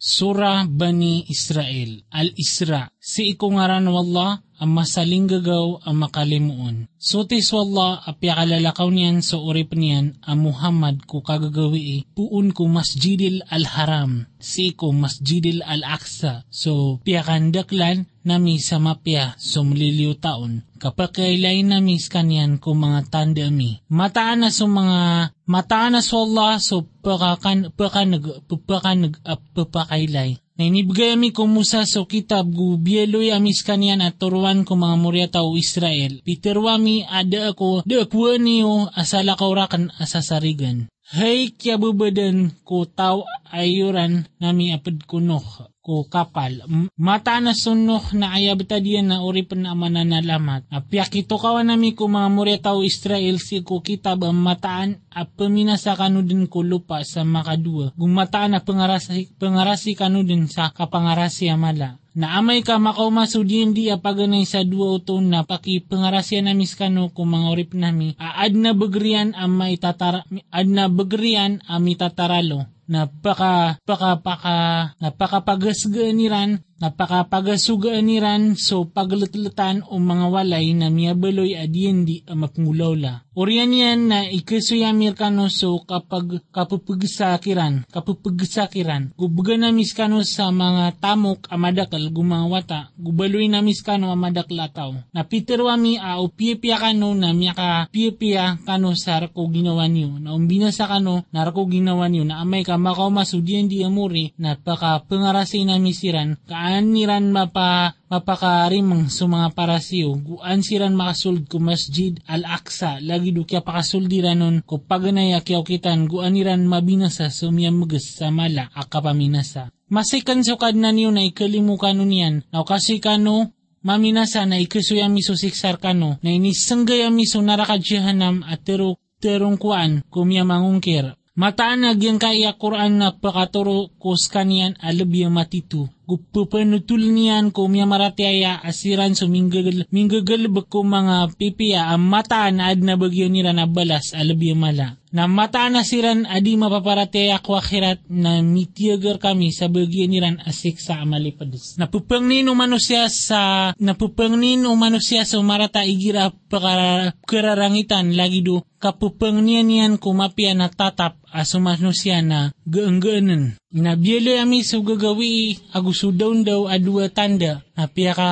[0.00, 6.88] Surah Bani Israel, Al-Isra, si ikungaran wallah, ang masaling gagaw ang makalimuon.
[6.96, 13.44] Sutis wallah apya kalalakaw niyan so urip niyan ang Muhammad ko kagagawi puun ko masjidil
[13.52, 14.24] al-haram.
[14.40, 16.48] Si ko masjidil al-aqsa.
[16.48, 23.84] So piyakandaklan nami sa mapya so mliliw taon kapakailay nami kanyan ko mga tanda mi.
[23.92, 28.24] Mataan na so mga mataan na so Allah so pakakan pakanag
[28.64, 29.20] pakanag
[29.52, 34.96] papakailay na inibigay ami kumusa so kitab gu bieloy amis kanyan at turuan ko mga
[35.00, 36.20] murya tao Israel.
[36.20, 40.92] Piterwami ada ako de akwa niyo asala kaurakan asasarigan.
[41.10, 45.42] Hay kya bubadan ko tao ayuran nami apad kunoh
[45.82, 46.62] ko kapal.
[46.94, 50.70] Mata na sunoh na ayabta diyan na uri pa na mananalamat.
[50.70, 55.26] Apyak ito kawan nami ko mga murya tao Israel si ko kitab ang mataan a
[55.26, 57.90] paminasa kanu din ko lupa sa makadua.
[57.98, 63.86] Gumataan na pangarasi, pangarasi kanu din sa kapangarasi amala na amay ka makaumaso din di
[63.90, 68.18] apaganay sa dua uto na paki pangarasyan na miskano kung mga orip nami.
[68.18, 72.66] Aad na bagrian ang maitatara ad na bagrian ang mitataralo.
[72.90, 74.58] Napaka paka paka
[74.98, 83.28] napakapagasganiran napakapagasuganiran so paglutlatan o mga walay na miyabaloy adiyan di mapngulawla.
[83.36, 89.12] Oriyan yan na ikasuyamir kano so kapag kapupagsakiran, kapupagsakiran.
[89.14, 95.14] Gubuga na miskano sa mga tamok amadakal gumawata, gubaloy na miskano amadaklataw.
[95.14, 100.16] Na Peter wami a upiepia kano na miyaka piepia kano sa rako ginawa niyo.
[100.16, 104.32] Na umbina sa kano na rako ginawa niyo na amay ka makaw masudiyan di amuri
[104.40, 111.50] na paka pangarasi na misiran kaan niran mapa mapakarimang sa mga parasiyo, guan siran makasuld
[111.50, 117.34] ko masjid al-Aqsa, lagi do kya pakasuldiran nun, ko paganaya kyaw kitan, guan niran mabinasa
[117.34, 119.74] sumiyamagas sa mala, akapaminasa.
[119.90, 123.50] Masikan sukad na niyo na ikalimukan nun yan, na kasi kano,
[123.82, 130.48] maminasa na ikasuya miso siksar kano, na inisanggaya miso narakadyahanam at terong terong kuan kumya
[130.48, 131.19] mangungkir.
[131.40, 135.88] Mataan nagyang kaya Quran na pakaturo kus kanian alabya matitu.
[136.04, 142.84] Gupupanutul niyan ko miya maratiaya asiran so minggagal, minggagal ko mga pipiya ang mataan ad
[142.84, 144.99] na bagyo nila na balas alabya mala.
[145.10, 150.78] Na mataan na siran adi mapaparatiaya ko akhirat na mitiyagar kami sa bagyo niran asik
[150.78, 151.74] sa amalipadas.
[151.82, 159.98] Napupang nino manusya sa napupang nino manusya sa marata igira pakararangitan lagi do kapupang niyan
[159.98, 163.58] kumapya na tatap asumano siya na gaang-gaanan.
[163.74, 168.30] Inabyelo ami so gagawi agusudaw daw adua tanda apya ka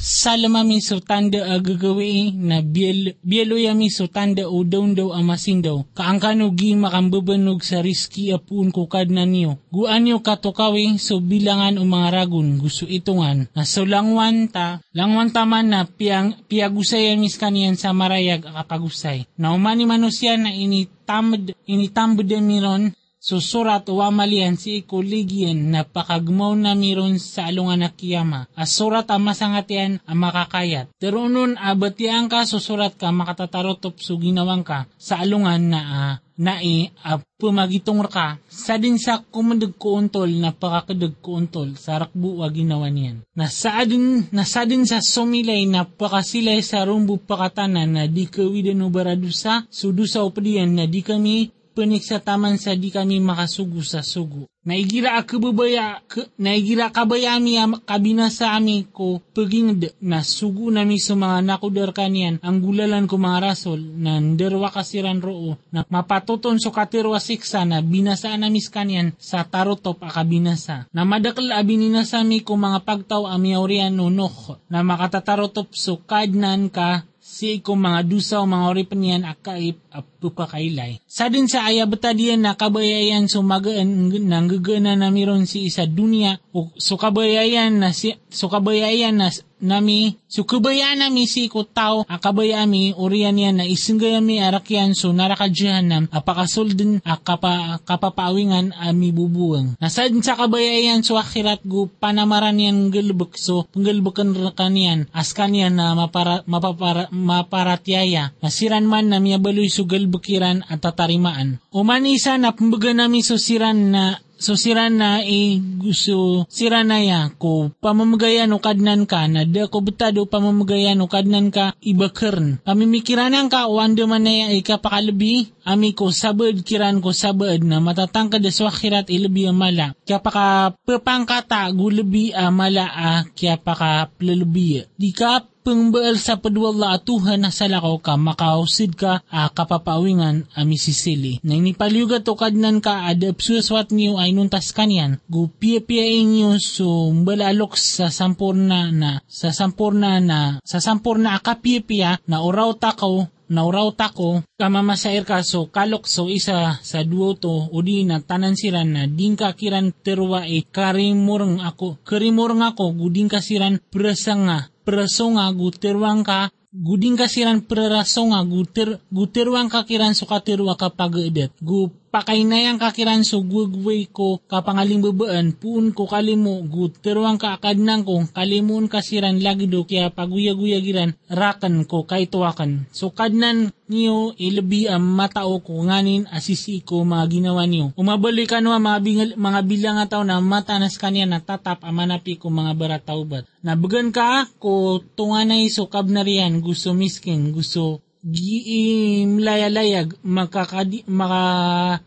[0.00, 5.82] salamamin so tanda agagawi na biel, bielo yami so tanda o daw daw amasin daw.
[5.94, 9.58] Kaangkano gi makambabanog sa riski apun ko kad na niyo.
[9.70, 13.50] Guan niyo katokawi so bilangan o mga ragun gusto itungan.
[13.54, 19.26] Na so langwan ta, langwan ta man na piyang, piyagusay amis kaniyan sa marayag akapagusay.
[19.38, 22.94] Na umani manusya na initamad, initambod miron
[23.28, 28.48] susurat wa malian si ikuligyan na pakagmaw na miron sa alungan na kiyama.
[28.56, 30.88] As surat ang masangatian ang makakayat.
[30.96, 36.88] Pero nun abatian ka susurat ka makatatarotop so ginawang ka sa alungan na uh, nai
[37.02, 41.42] uh, pumagitong ka sa din sa kumundag ko na pakakadag ko
[41.74, 43.26] sa rakbu wa ginawa niyan.
[43.34, 50.22] Nasadin, nasadin sa sumilay na pakasilay sa rumbu pakatanan na di kawidan o baradusa sudusa
[50.22, 50.30] o
[50.70, 54.50] na di kami panik sa taman sa di kami makasugo sa sugo.
[54.66, 56.02] Naigira akababaya,
[56.34, 62.58] naigira kabayami kabina sa ami ko paging na sugo nami sa mga nakudar kanian ang
[62.58, 68.34] gulalan ko mga rasol na nderwa kasiran roo na mapatuton so katirwa siksa na binasa
[68.34, 70.90] namis kanian sa tarotop akabinasa.
[70.90, 76.74] Na madakal abinina sa mi ko mga pagtaw ami aurian nunok na makatatarotop so kadnan
[76.74, 80.96] ka si ko mga dusa o mga oripan yan akaip apupakailay.
[81.04, 86.40] Sa din sa ayabata diyan na kabayayan sumagaan nang gagana na miron si isa dunia
[86.56, 89.28] o so kabayayan na si so kabayayan na
[89.60, 95.86] nami so kabayan nami si ko tao akabayami orian yan na isinggayami arakyan so narakadyahan
[95.86, 99.78] nam apakasoldin akapa kapapawingan ami bubuang.
[99.82, 105.94] Nasad sa kabayayan so akhirat gu panamaran yan galbuk so panggalbukan kanian as kanian na
[105.94, 111.58] mapara, mapapara, maparatyaya nasiran man na miyabaloy so galbukiran at tatarimaan.
[111.74, 117.26] Umanisa na pambaga nami so siran na So sira na eh, gusto sira na ya
[117.34, 122.62] ko pamamagayan o kadnan ka na da ko betado pamamagayan o kadnan ka ibakern.
[122.62, 128.46] Pamimikiranan ka wanda man na ya ikapakalabi ami ko sabad kiran ko sabad na matatangkad
[128.54, 129.90] sa akhirat ilabi amala.
[130.06, 134.86] Kaya paka pepangkata gulabi amala ah kaya paka plalabi.
[134.94, 141.42] Di ka pengbaal sa padwala atuhan na salakaw ka makausid ka a kapapawingan a misisili.
[141.42, 145.18] Na inipaliuga to kadnan ka ada psuswat niyo ay nuntas kanyan.
[145.26, 152.42] Gu pia-pia inyo so balalok sa sampurna na sa sampurna na sa sampurna akapia-pia na
[152.42, 158.04] oraw takaw nauraw tako kamamasair ka so kalok so isa sa duo to o di
[158.04, 163.40] na tanan siran na din ka kiran terwa e karimurang ako karimurang ako guding ka
[163.40, 171.52] siran prasanga prasonga guterwang ka guding kasiran prerasonga guter guterwang kakiran so katirwa kapag edet
[171.60, 178.24] gu pakainayang kakiran so gugway ko kapangaling babaan puun ko kalimo guterwang ka akadnang ko
[178.32, 182.88] kalimun kasiran lagi do kaya paguya-guya giran rakan ko kay tuwakan.
[182.90, 187.96] So kadnan niyo ilabi ang matao ko nganin asisi ko mga ginawa niyo.
[187.96, 192.72] Umabalik ano mga, bingal, mga bilang ataw na matanas kanya na tatap amanapi ko mga
[192.74, 201.44] barataubat nabagan ka ko tunganay so kabnarian gusto miskin gusto giim layalayag makakadi maka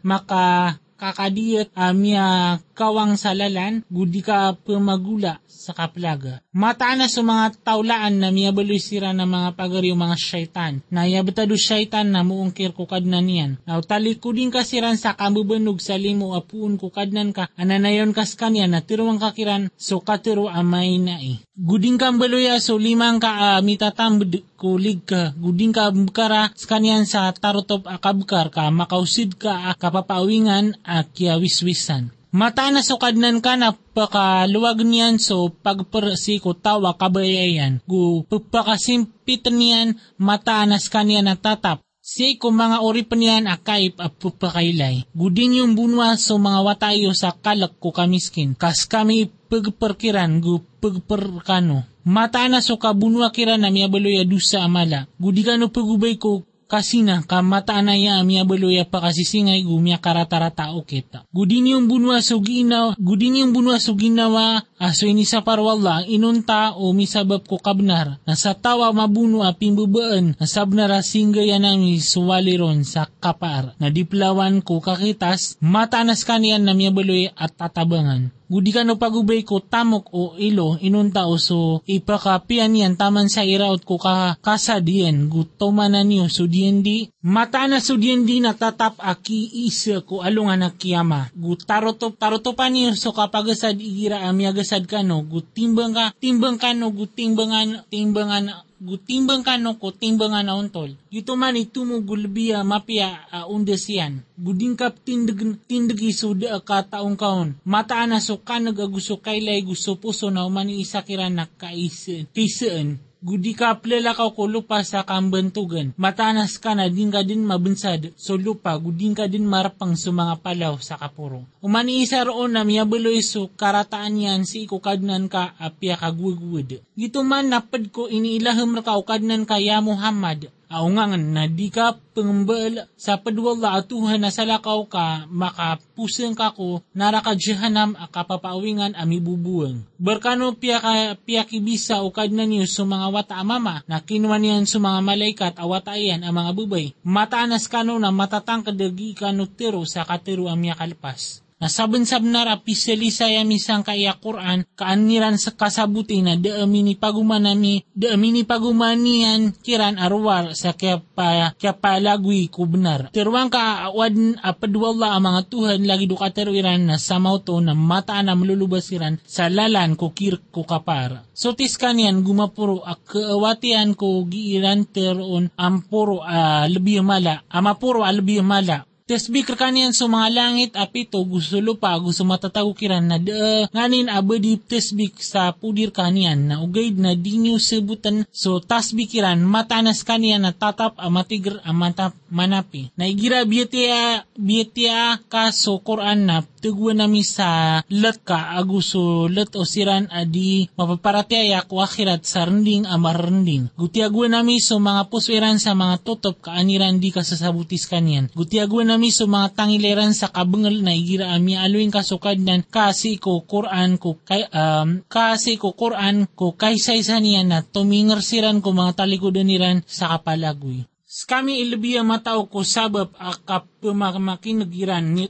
[0.04, 6.42] maka kakadiyat amya kawang salalan gudi ka pemagula sa kaplaga.
[6.50, 10.82] Mataan na sa mga taulaan na miyabaloy sira ng mga pagariw mga syaitan.
[10.90, 13.52] Na yabetado syaitan na muungkir ko kadnan yan.
[13.70, 17.54] Now talikudin ka siran sa kamubanog sa limo apuun ko kadnan ka.
[17.54, 21.38] Ananayon kas kanya na tiruang kakiran so katiro amay na eh.
[21.54, 25.38] Guding ka baloya so limang ka uh, mitatambd kulig ka.
[25.38, 32.10] Guding ka bukara kanyan sa tarotop akabkar ka makausid ka uh, kapapawingan at kiawiswisan.
[32.32, 37.84] Mata na sukadnan ka na pakaluwag niyan so pagpersiko tawa kabayayan.
[37.84, 41.84] Gu pagpakasimpitan niyan mata nas kanya na tatap.
[42.00, 45.04] Si ko mga pa niyan akaip at pupakailay.
[45.12, 48.56] Gudin yung bunwa so mga watayo sa kalak ko kamiskin.
[48.56, 51.84] Kas kami pagperkiran gu pagperkano.
[52.08, 55.06] Mata na so kabunwa kiran na miyabaloya dusa amala.
[55.20, 61.28] Gudi pagubay ko kasina kamata na ya miya baloya pa kasisingay gumya karatarata o kita.
[61.36, 66.80] Gudin yung bunwa so ginawa, gudin yung bunwa so ginawa aso ini sa parwala inunta
[66.80, 72.88] o misabab ko kabnar na sa tawa mabuno a pimbubaan na sabnara singgaya nami suwaliron
[72.88, 78.41] sa kapar na diplawan ko kakitas matanas kanian na miya baloya at tatabangan.
[78.52, 83.48] Gudi ka no pagubay ko tamok o ilo inunta o so ipakapian yan taman sa
[83.48, 89.00] iraot ko ka kasadian gutomanan niyo so diyan di mata na so diyan di natatap
[89.00, 95.96] aki isa ko alungan na gutarotop tarotopan niyo so kapagasad igira amiagasad ka no gutimbang
[95.96, 100.98] ka timbang ka no gutimbangan timbangan gutimbang kano ko timbangan na untol.
[101.14, 104.26] Ito man itumo gulbiya mapia uh, undesian.
[104.42, 105.38] Guding kap tindig,
[105.70, 107.54] tindig isuda ka taong kaon.
[107.62, 113.54] Mataan na so ka nagaguso kailay gusto puso na umani isa kiran na kaisaan gudi
[113.54, 115.94] ka plalakaw ko lupa sa kambantugan.
[115.94, 120.42] Matanas ka na din ka din mabunsad so lupa guding ka din marapang sa mga
[120.42, 121.46] palaw sa kapuro.
[121.62, 126.82] Umani isa roon na miyabuloy so karataan yan si ikukadnan ka apya kagwagwad.
[126.98, 132.88] Gito man napad ko iniilaham ka ukadnan ka ya Muhammad aungangan na di ka pangambal
[132.96, 139.84] sa padwala atuhan na salakaw ka makapusang ka ko naraka jahanam akapapawingan ami bubuang.
[140.00, 144.64] Barkano piya ka piya kibisa o kadna niyo sa mga wata amama na kinuha niyan
[144.64, 146.96] sa mga malaikat awatayan ang mga bubay.
[147.04, 151.44] Mataanas kano na matatang kadagi kano tiro sa katiro amya kalpas.
[151.62, 159.54] Nasabensab na rapiseli saya misang kaya Quran kaaniran sa kasabuti na daamini pagumanami daamini pagumanian
[159.62, 163.14] kiran arwar sa kaya pa kaya palagwi kubnar.
[163.14, 168.34] Tirwang ka awad apadwala ang tuhan lagi do katerwiran na samaw to na mataan na
[168.34, 171.30] malulubasiran sa lalan ko kir ko kapara.
[171.38, 178.42] So tis kanyan gumapuro ak kaawatian ko giiran teron ampuro uh, lebih mala amapuro lebih
[178.42, 184.08] mala Tesbi kanian sa mga langit apito gusto lupa gusto matatago kiran na da nganin
[184.08, 188.24] abadi tesbik sa pudir kanian na ugaid na dinyo sebutan.
[188.32, 192.96] So tasbi kiran matanas kanian na tatap amatigr amatap manapi.
[192.96, 200.06] Naigira biyatia, biyatia kaso Quran na tugwa nami sa let ka aguso let o siran
[200.14, 203.74] adi mapaparatiaya ko akhirat sa rending amarending.
[203.76, 208.30] Gutiagwa nami so mga puswiran sa mga totop kaaniran di kasasabutis kanyan.
[208.38, 213.42] Gutiagwa nami so mga tangileran sa kabengal na igira ami aluin kasukad nan kasi ko
[213.44, 219.02] Quran ko kay um, kasi ko Quran ko kaysay sa niya na tumingersiran ko mga
[219.02, 220.86] talikodan niran sa kapalagoy.
[221.12, 224.72] Kami ilabiya matao ko sabab akap pemamakinag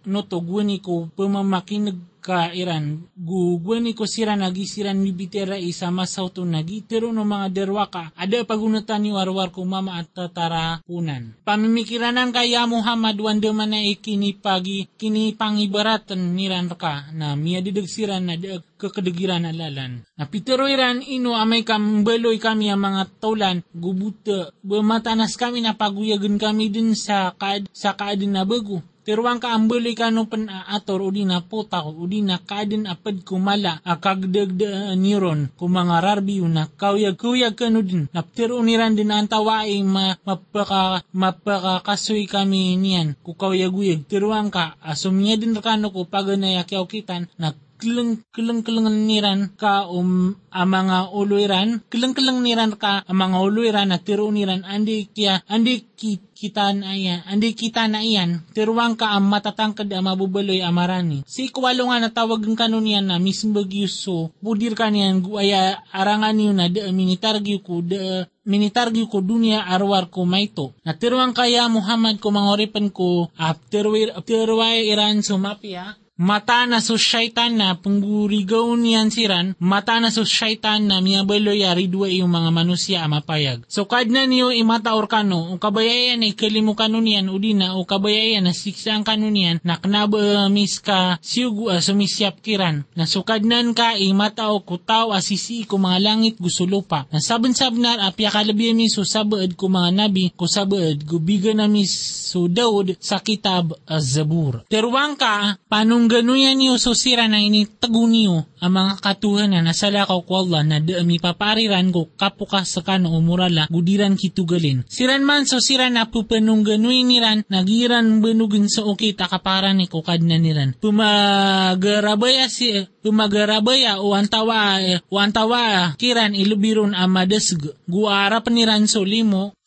[0.05, 3.09] no to gwani ko pemamakinag ka Iran.
[3.17, 6.85] Gugwani ko sira nagi sira ni bitera isa masauto nagi.
[6.85, 12.69] Pero no mga derwaka ada pagunatan ni warwar ko mama at tatara punan pamimikiranan kaya
[12.69, 18.37] Muhammad wanda mana ikini pagi kini pangibaratan niran ka na miya didag sira na
[18.81, 20.05] kekedegiran alalan.
[20.17, 26.37] Na pitero iran ino amay kambeloy kami ang mga taulan gubuta bematanas kami na paguyagan
[26.37, 31.01] kami din sa kaad sa kaadin na bago Tiruang ka ambuli ka no pan ator
[31.01, 35.49] udi na puta ko udi na kadin apad kumala akagdagda niron.
[35.57, 38.05] Kung mga rarbi na kawyag kuyag ka no din.
[38.13, 43.17] Naptiro niran din ang tawai ma, mapaka mapakakasoy kami niyan.
[43.25, 49.09] Kukawyag uyag tiruang ka asumnya din rakano ko paganay akyaw kitan na kilang kilang kilang
[49.09, 51.81] niran ka um ang mga uluiran.
[51.89, 56.73] Kilang kilang niran ka ang mga uluiran na tiro niran andi kya andi ki, kita
[56.73, 61.85] na iyan andi kita na iyan tiruang ka ang matatangkad ang mabubaloy amarani si kuwalo
[61.93, 66.65] nga natawag ng kanon yan na mismbag yuso budir ka niyan guaya arangan niyo na
[66.65, 70.73] de minitargyo ko de minitargyo ko dunia arwar ko maito.
[70.81, 73.85] Na tiruang kaya Muhammad ko mangoripan ko after
[74.17, 80.85] afterway iran sumapya mata na so syaitan na punggurigaw niyan siran, mata na so syaitan
[80.85, 83.65] na miyabalo yari dua yung mga manusia amapayag.
[83.65, 88.45] So kad na niyo imata or o kabayayan ay kalimu kano niyan udina, o kabayayan
[88.45, 92.85] na siksa ang kano niyan, na knabamis ka siyugu uh, sumisyap kiran.
[92.93, 97.09] Na sukad nan ka imata o kutaw asisi ko mga langit gusulupa.
[97.09, 101.65] Na saban sabnar apya kalabi mi so sabaad ko mga nabi, ko sabaad gubiga na
[101.65, 104.69] mi so Daud sa kitab az-Zabur.
[104.69, 110.19] Terwang ka, panong ganuyan niyo so sira na initago niyo ang mga katuhan na nasalakaw
[110.27, 114.83] ko Allah na daami papariran ko kapuka sa kano umurala gudiran kitugalin.
[114.91, 120.19] Siran man so sira na pupanong ganuyan niran nagiran benugin sa okay takaparan ni kukad
[120.19, 120.75] na niran.
[120.83, 129.07] Pumagarabaya si pumagarabaya o antawa o antawa kiran ilubiron amadasg guara paniran so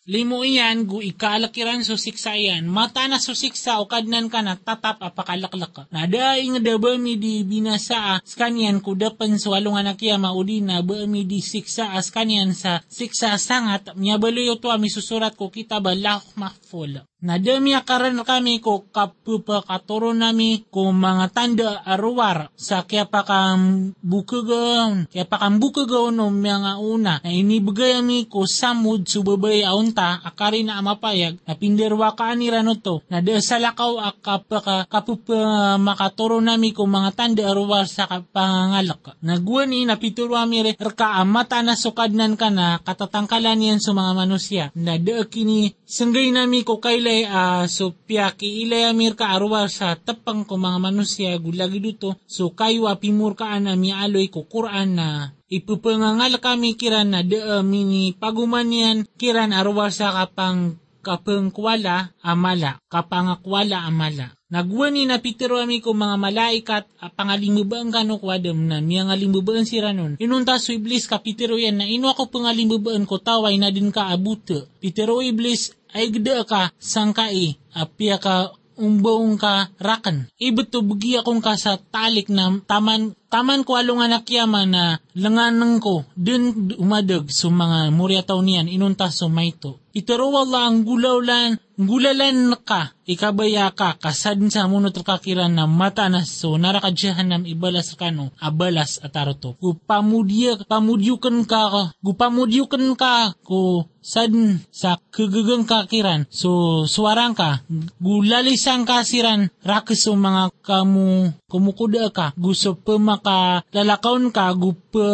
[0.04, 4.60] limo iyan, gu ikalakiran so siksa iyan, mata na so siksa o kadnan ka na
[4.60, 5.82] tatap apakalaklak ka.
[5.88, 10.84] Nada ing da mi di binasa as kanyan kudapan sa walong anak iya maudi na
[10.84, 15.80] ba mi di siksa as kanyan sa siksa sangat, miyabaloy to ami susurat ko kita
[15.80, 17.00] ba lahok mahful.
[17.24, 25.08] Nadami akaran kami ko kapupakaturo nami ko mga tanda arwar sa kaya pa kang bukagon,
[25.08, 30.68] kaya pa kang bukagon no mga una na inibigay ami ko samud subabay aunta akari
[30.68, 36.44] na amapayag na pinderwa ka anira no to na de sa lakaw akapaka kapupa makaturo
[36.44, 39.16] nami ko mga tanda arwar sa pangalak.
[39.24, 44.12] Nagwan ni napituro ami re rka amata na sukadnan ka na katatangkalan yan sa mga
[44.12, 49.30] manusia na de kini sanggay nami ko kaila ilay uh, so piyaki ilay amir ka
[49.30, 54.26] arwar sa tapang ko mga manusya gulagi dito so kayo apimur ka ana mi aloy
[54.26, 60.10] ko Quran na ipupangangal kami kiran na de uh, mini paguman yan kiran arwar sa
[60.10, 68.22] kapang kapangkwala amala kapangakwala amala Nagwani na pitero ami ko mga malaikat a pangalimubaan kano
[68.22, 70.14] kwadam na miya nga limubaan si Ranon.
[70.22, 74.14] Inunta so iblis ka pitero yan na ino ako pangalimubaan ko taway na din ka
[74.14, 74.70] abuto.
[74.78, 80.30] Pitero iblis ay gda ka sangkai apya ka umbaong ka rakan.
[80.38, 84.84] Ibeto bugi akong ka sa talik na taman taman ko along anak yaman na
[85.18, 89.82] langanan ko din umadag so mga murya taw niyan inunta so maito.
[89.94, 96.22] Itaro wala ang gulawlan gulalan ka, ikabaya ka, kasad sa munot kakiran na mata na
[96.22, 99.58] so narakadyahan nam ibalas kano, abalas ataroto.
[99.58, 104.36] Gupamudya, pamudyukan ka, gupamudyukan ka, ko sad
[104.68, 107.64] sa kagagang kakiran, so suwarang ka,
[107.98, 115.08] gulalisang kasiran, rakis so mga kamu, kumukuda ka, gusto pa maka ka, gupa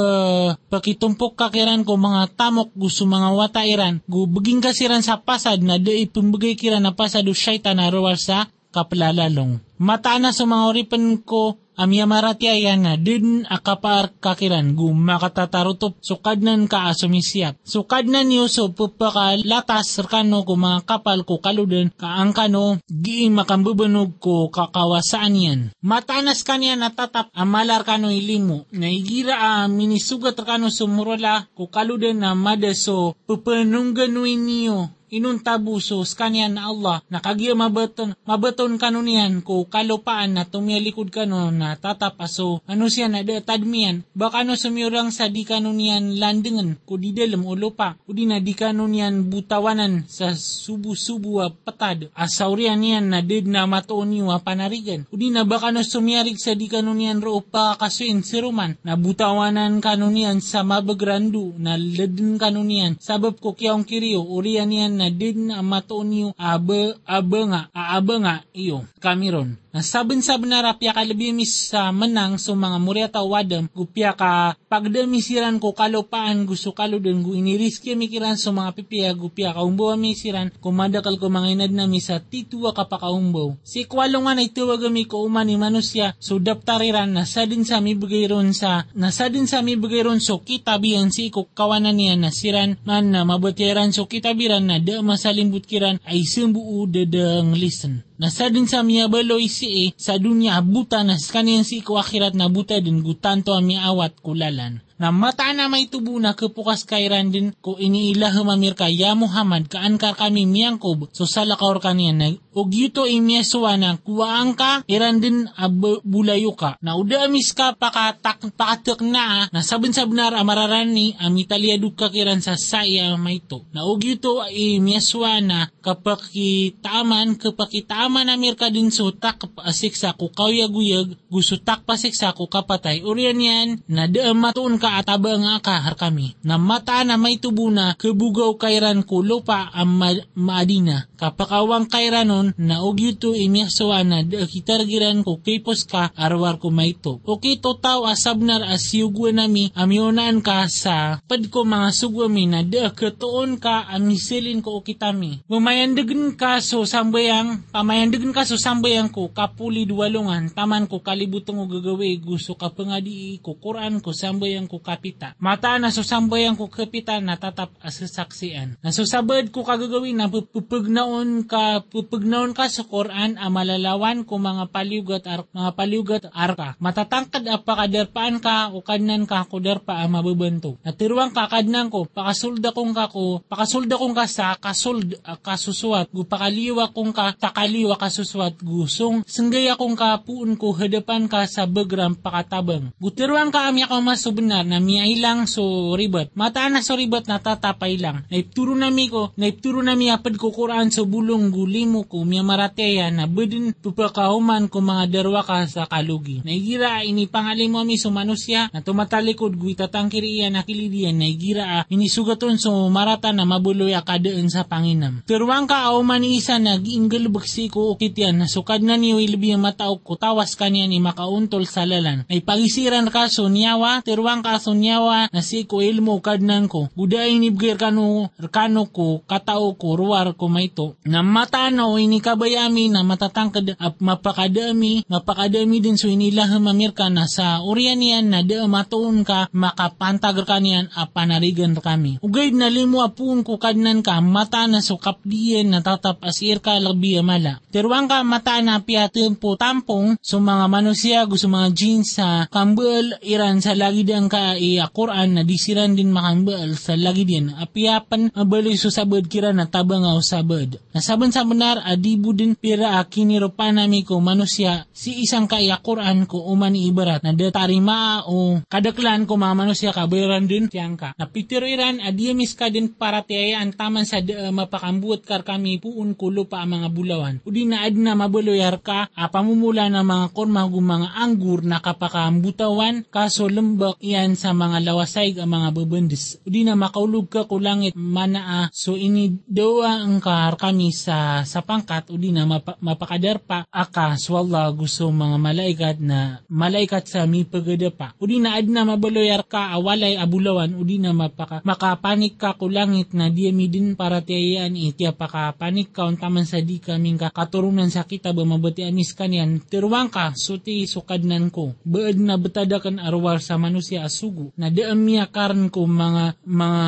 [0.67, 6.55] pakitumpok kakiran ko mga tamok, gusto mga watairan, gubaging kasiran sa pasad na da ipumbagay
[6.55, 9.59] kira na pasado syaitan na rawar sa kaplalalong.
[9.83, 16.69] Mata na sa mga oripan ko amya maratiayan na din akapar kakiran gu makatatarutop sukadnan
[16.69, 17.57] ka asumisyap.
[17.65, 25.61] Sukadnan Yusuf pupakalatas serkano ko mga kapal ko kaluden kaangkano giing makambubunog ko kakawasaan yan.
[25.81, 28.69] Matanas kanya natatap amalar kano ilimu.
[28.77, 36.71] Naigira a minisugat kano sumurala ko kaluden na madaso pupanungganuin niyo inun tabuso kanya na
[36.71, 42.63] Allah nakagya mabaton mabaton kanunian ko kalupaan na tumialikod kano na tatapaso.
[42.69, 44.07] Ano siya na de tadmian.
[44.15, 48.39] Baka no sumiurang sa di kanunian landingan ko di dalam ulo pa o di na
[48.39, 52.13] di kanunian butawanan sa subu-subu patad.
[52.13, 55.09] Asaurian niyan na did na matuon niyo panarigan.
[55.09, 59.01] O di na baka no sumiarig sa di kanunian ro pa kasuin si Roman na
[59.01, 63.01] butawanan kanunian sa mabagrandu na ledin kanunian.
[63.01, 68.15] Sabab ko kiyaong kiriyo urian niyan na din na matuon niyo abe abe nga aabe
[68.21, 74.19] nga iyo kamiron Nasabon-sabon na rapya ka labimis sa menang so mga muriata wadam, gupya
[74.19, 79.95] ka pagdamisiran ko kalupaan gusto kaludon gu iniriski mikiran so mga pipiya gupya ka umbaw
[79.95, 83.55] misiran kumadakal ko mga inad na misa tituwa ka pa kaumbaw.
[83.63, 87.95] Si kwalong nga na ituwag mi ko umani manusya so daptariran nasa din sa mi
[88.27, 93.15] ron sa nasa din sa mi ron so kitabihan si ko kawanan niya nasiran man
[93.15, 98.10] na mabutiran so kitabiran na da masalimbut kiran ay sumbu dadang listen.
[98.21, 102.37] Nasa din sa miya baloy si e, sa dunya buta na kaniyang si ko akhirat
[102.37, 107.33] na buta din gutanto ang awat kulalan na mata na may tubo na kepukas kairan
[107.33, 111.09] din ko iniilah mamir ka ya Muhammad kaankar kami miyangkob?
[111.17, 116.77] So salakaor kaniya na og yuto imyaswa na kuwaang ka iran din ka.
[116.83, 122.45] Na uda amis ka pakatak pakatak na na sabon sabnar amararani am Italia ka kiran
[122.45, 123.65] sa saya may to.
[123.73, 131.17] Na og yuto imyaswa na kapakitaman kapakitaman amir ka din so tak pasiksa ko kawyaguyag
[131.33, 133.01] gusto tak pasiksa ko kapatay.
[133.01, 137.71] Urian yan na daam matuon ka ataba nga kahar kami, na mata na may tubo
[137.71, 141.07] na kebugaw kairan ko lupa ang ma- maadina.
[141.15, 147.23] Kapakawang kairanon na ugyuto imyasawa na kitargiran ko kipos ka arwar ko may to.
[147.23, 152.91] O kito tao asabnar asyugwa nami amyonan ka sa pad ko mga sugwami na de
[152.91, 155.45] ketoon ka amisilin ko o kitami.
[155.47, 161.69] Bumayandagan ka so sambayang, pamayandagan ka so sambayang ko kapuli duwalungan, taman ko kalibutong o
[161.69, 165.37] gagawi gusto ka pangadi ko Quran ko sambayang ko kapita.
[165.39, 168.81] Mata na susambayang ko kapita natatap asasaksian.
[168.81, 175.25] Nasusabad ko kagagawin na pupugnaon ka pupugnaon ka sa Quran a malalawan ko mga paliugat
[175.29, 176.75] ar mga paliugat arka.
[176.81, 180.81] Matatangkad a pakadarpaan ka o kadnan ka kudarpa a mababanto.
[180.83, 186.25] Natiruang kakadnan ko pakasulda kong ka ko pakasulda kong ka sa kasuld uh, kasusuat gu
[186.25, 192.17] pakaliwa kong ka takaliwa kasusuat gusong senggaya kong ka puun ko hadapan ka sa begram
[192.17, 192.95] pakatabang.
[192.97, 196.31] Gutiruang ka amya ko masubenar na miyay lang so ribat.
[196.39, 198.23] Mata na so ribat natatapay lang.
[198.31, 203.27] Naipturo nami ko, naipturo nami apad ko Quran so bulong gulimo ko miya marateya na
[203.27, 206.47] bedin pupakahuman ko mga darwa ka sa kalugi.
[206.47, 212.57] Naigira ini pangalim mo mi so manusya na tumatalikod gu itatangkiri iya nakilidian naigira inisugaton
[212.57, 215.23] so marata na mabuloy akadaan sa panginam.
[215.27, 219.55] Turwang ka aw man isa na giinggal baksi ko ukityan na sukad na niyo ilbi
[219.55, 222.27] mataok ko tawas kanya ni makauntol sa lalan.
[222.27, 226.89] Ay pagisiran ka so niyawa, turwang ka so niyawa na si ko ilmo kadnan ko.
[226.97, 230.97] Buday ni bgir kano, kano ko, katao ko, ruwar ko maito.
[231.05, 237.29] Na matano ini kabayami na matatangkad at mapakadami, mapakadami din so inilah mamir ka na
[237.29, 242.17] sa urian niyan na da matuon ka makapantagar ka niyan panarigan kami.
[242.25, 246.81] Ugay na limo apun ko kadnan ka mata na so kapdiyan na tatap asir ka
[246.81, 247.61] labi mala.
[247.69, 253.21] Terwang ka mata na piyatin po tampong so mga manusia gusto mga jeans sa kambal
[253.21, 258.33] iran sa lagi dang ka i Quran na disiran din makambal sa lagi din apiapan
[258.33, 260.81] mabali so sabad kira na tabang au sabad.
[260.91, 266.51] Nasaban sa benar adibu din pira akini nami ko manusia si isang kaya Quran ko
[266.51, 271.15] umani ibarat na datarima o kadaklan ko mga manusia kabayaran din siyang ka.
[271.17, 276.45] Napitiro iran adiamis ka din para tiyayaan taman sa uh, mapakambuot kar kami puun kulo
[276.51, 277.35] pa ang mga bulawan.
[277.47, 283.07] Udi na ad na mabuloyar ka a pamumula ng mga korma mga anggur na kapakambutawan
[283.09, 286.39] kaso lembak iyan niyan sa mga lawasay ang mga bebendis.
[286.47, 291.67] Udi na makaulog ka ko langit manaa so ini doa ang kahar kami sa sa
[291.67, 297.91] pangkat udi na mapa, mapakadarpa aka swalla gusto mga malaikat na malaikat sa mi pagada
[298.23, 303.11] Udi na ad na mabaloyar ka awalay abulawan udi na mapaka, makapanik ka ko langit
[303.17, 307.91] na di mi din para tiyayaan itiya pakapanik ka taman sa di kaming ka katurunan
[307.91, 313.03] sa kita ba mabati anis kanyan tiruang ka suti sukadnan ko baad na betada kan
[313.03, 316.85] arwar sa manusia asugo na daamya karan ko mga mga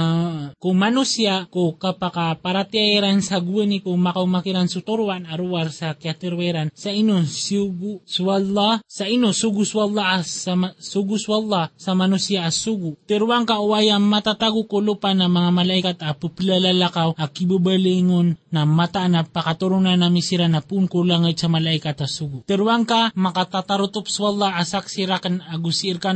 [0.61, 7.25] ko manusia ko kapaka paratiairan sa guwani ko makaumakiran suturuan arwar sa kiatirweran sa ino
[7.25, 13.97] sugu swalla sa ino sugu swalla sa sugu swalla sa manusia asugo tiruang ka uwaya
[13.97, 20.13] matatago ko lupa na mga malaikat a pupilalakaw a kibubalingon na mata na pakaturunan na
[20.13, 26.13] misira na pun kulang sa malaikat asugo tiruang ka makatatarutup swalla asak sirakan agusir ka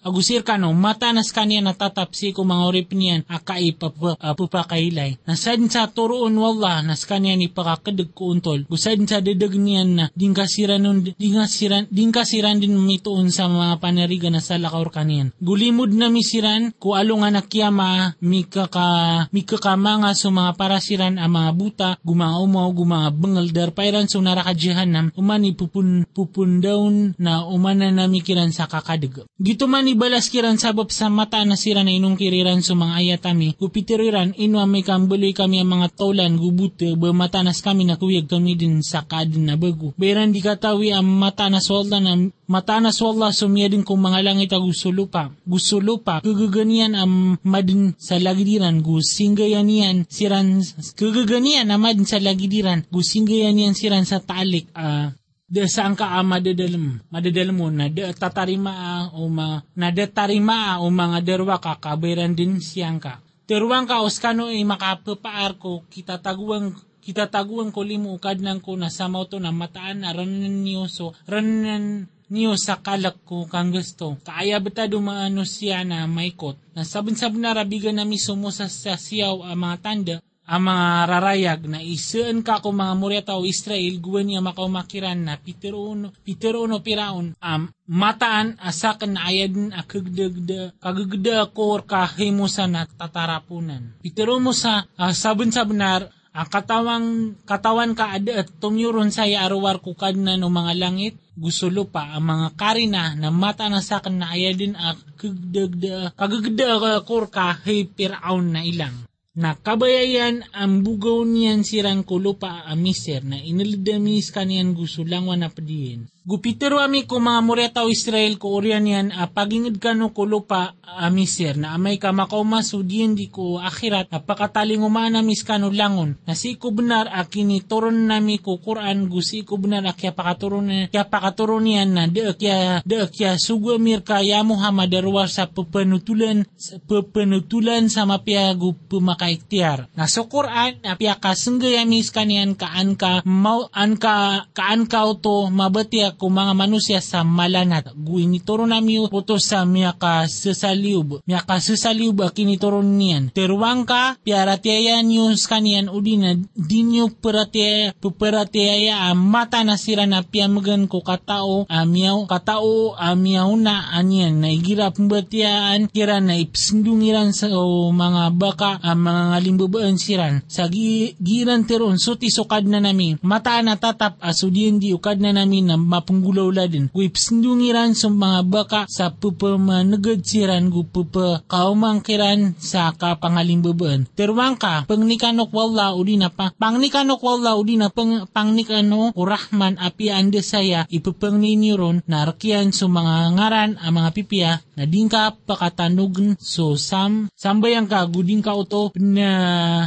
[0.00, 6.34] agusir no mata nas kanya natatapsi ko mga orip niyan akai pupakailay nasad sa turuon
[6.34, 8.66] wala nas kanya ni pakakadag ko untol.
[8.68, 14.42] Gusad sa dadag niyan na dingkasiran nun dingkasiran dingkasiran din mituon sa mga panariga na
[14.42, 15.32] sa lakaw kaniyan.
[15.38, 18.88] Gulimod na misiran ko alo nga nakyama mikaka
[19.30, 25.14] mikakamanga so mga parasiran ang mga buta gumanga umaw gumanga bengal dar pairan so narakajihanam
[25.14, 29.26] umani pupun pupun daun na umana na mikiran sa kakadag.
[29.38, 33.56] Gito man ibalas kiran sabab sa mata na sira na inong kiriran sa mga ayatami,
[33.56, 38.52] kupitiriran inwa may kambuloy kami ang mga tolan gubute ba matanas kami na kuyag kami
[38.52, 39.96] din sa kadin na bago.
[39.96, 44.52] Beran di katawi ang mata na swalda na mata na swalda sumiyadin kong mga langit
[44.52, 45.32] ang gusto lupa.
[45.48, 50.60] Gusto lupa, kagaganian ang madin sa lagidiran, gusinggayan niyan siran,
[50.92, 54.68] kagaganian ang madin sa lagidiran, gusinggayan niyan siran sa talik.
[54.76, 55.08] Uh,
[55.54, 60.10] de saan ka ah, madadalam, madadalam mo na de tatarima ah, o ma, na de
[60.10, 63.22] tarima ah, o mga derwa ka kabayran din siyang ka.
[63.46, 68.74] Teruang ka oskano ay makapapaar ko kita taguang kita taguang ko limo ukad nang ko
[68.74, 73.70] na sa to na mataan na ranan niyo so ranan niyo sa kalak ko kang
[73.70, 74.18] gusto.
[74.26, 76.56] Kaaya bata dumaano siya na maikot.
[76.74, 81.80] Na sabon-sabon na rabigan na misumo sa siyaw ang mga tanda ang mga rarayag na
[81.80, 87.32] isaan ka ko mga muryata o Israel guwan niya makaumakiran na piteroon piteroon o piraon
[87.40, 94.84] um, mataan asakan na ayadin a kagdagda kagagda ko kahimusa na tatarapunan piteroon mo sa
[95.00, 97.08] uh, sabon-sabonar ang katawang
[97.46, 102.26] katawan ka ada at tumyuron sa arwar ko kadna no mga langit gusulo pa ang
[102.26, 109.06] mga karina na mata na sa na ayadin a kagdagda kagagda ko kahipiraon na ilang
[109.34, 115.50] na kabayayan ang bugaw niyan sirang kulupa a miser na inalidamis kaniyan gusto lang na
[115.50, 116.13] padiin.
[116.24, 120.72] Gupitero ami ko mga moreta o Israel ko orian yan a pagingid ka no kulupa
[120.80, 125.68] a miser na amay ka makaumas diyan di ko akhirat na pakataling umana mis kano
[125.68, 126.16] langon.
[126.24, 130.88] Na si ko benar a kinitoron nami ko Quran gusi ko benar a kya pakaturon
[130.88, 135.44] kya pakaturon yan na de kya de kya sugo mir ka ya Muhammad darwa sa
[135.44, 141.36] pepenutulan sa pepenutulan sa mapiagu pumakaiktiar na so Quran na piya ka
[141.84, 147.22] mis kanian kaan ka mau an ka kaan ka to mabati ko mga manusia sa
[147.22, 147.92] malanat.
[147.94, 151.22] Guinitoro nami puto sa miya ka sesaliub.
[151.26, 153.34] Miya ka sesaliub kinitoro niyan.
[153.34, 161.00] Teruang ka, piaratiaya niyo kanian udina dinyo peratiaya, puperatiaya mata na sira na piamagan ko
[161.00, 168.34] katao, amiyaw, katao, amiyaw na aniyan na igira pembatiaan kira na ipsindungiran sa o, mga
[168.34, 170.42] baka ang mga ngalimbabaan siran.
[170.50, 173.18] Sa gi, giran teron, so tisokad na namin.
[173.22, 176.88] Mata na tatap asudian di ukad na namin na mapunggulaw din.
[176.92, 184.06] Kung ipsindungiran sa mga baka sa pupamanagad siran gu pupa kaumangkiran sa kapangalimbabaan.
[184.14, 190.12] Terwang ka, pangnikanok wala udi na pa, pangnikanok wala udi na pang, pangnikano urahman api
[190.12, 196.34] ande saya ipupangninyoron na rakian sa mga ngaran ang mga pipia na din ka pakatanugan
[196.36, 199.30] so sam sambayang ka guding ka uto na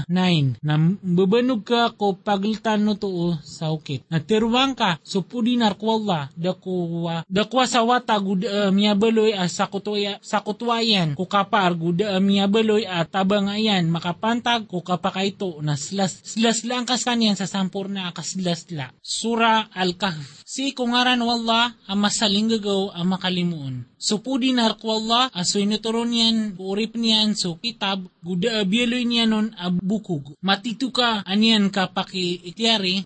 [0.07, 0.55] nine.
[0.63, 5.97] Na babanog ka ko paglitan no to sa ukit na terwang ka so pudi narkwal
[5.97, 11.17] Allah dakuwa dakwa sa wata gud uh, miyabaloy uh, sa kutuya sa kutwayan.
[11.17, 16.61] Ku kapar gud uh, miyabaloy at uh, tabang ayan makapantag ku kapakaito na slas slas
[16.69, 20.45] lang kas kanyan sa sampur na kaslas la sura al-kahf.
[20.45, 23.75] Si kungaran wallah ang masaling gagaw ang makalimuon.
[23.97, 29.55] Supudi na ko Allah, aso inuturon niyan, urip niyan, so kitab, guda abiyaloy niya nun
[29.55, 30.35] abukog.
[30.43, 32.43] Matitu ka, aniyan ka paki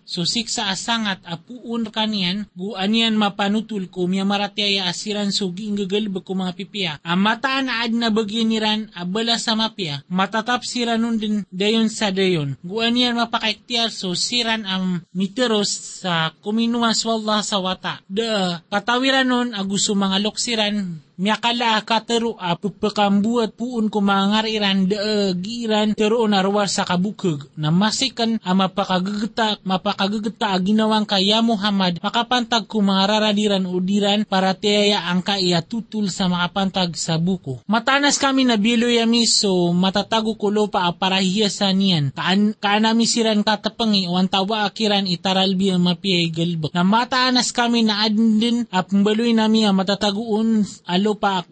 [0.02, 6.26] so siksa asangat apuun ka niyan, gu aniyan mapanutul ko, miya maratiaya asiran so giinggagalba
[6.26, 6.92] ko mga pipiya.
[7.06, 12.58] Amataan aad na bagyan niran, abala sa mapya, matatap siran din dayon sa dayon.
[12.66, 18.02] Gu aniyan mapakaiktiyar, so siran am miteros sa kuminuas wallah sa wata.
[18.10, 26.26] Da, katawiran nun, aguso mga loksiran, Miyakala katero a pupakambuat puun ko mangariran daagiran tero
[26.26, 33.06] narwar sa kabukog na masikan a mapakagagata mapakagagata a ginawang kaya Muhammad makapantag ko mga
[33.06, 37.62] raradiran o diran para tiyaya ang kaya tutul sa makapantag sa buko.
[37.70, 42.04] Matanas kami na biloyami so matatago ko lopa a parahiyasan niyan.
[42.18, 46.74] Kaan, kaanami siran katapangi o tawa akiran itaralbi ang mapiyay galbak.
[46.74, 51.44] Na mataanas kami na adin din a pambaloy nami a matatagoon alo lupa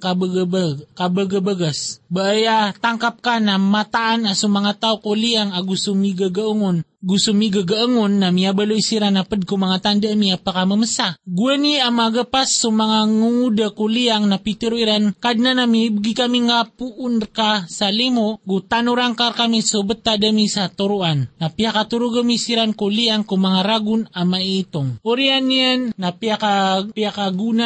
[0.96, 8.28] kabegebeges Baya tangkap ka na mataan sa mga tao kuliang agusumigagaungon gusto mi gagaangon na
[8.28, 11.16] miyabaloy sira na pad ko mga tanda miya pakamamasa.
[11.24, 16.68] Gwani ang magapas so mga nguda kuliyang na pitiruiran kadna na mi bigi kami nga
[16.68, 21.24] puun ka sa limo gutanurang kar kami so beta dami sa turuan.
[21.40, 25.00] Na piya ka turugami siran kuliyang ko mga ragun ang maitong.
[25.00, 27.16] Urian niyan na piya ka, piya